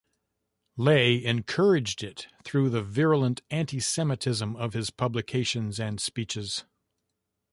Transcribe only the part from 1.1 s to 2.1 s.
encouraged